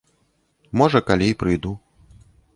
Можа, 0.81 1.03
калі 1.11 1.29
і 1.33 1.37
прыйду. 1.43 1.77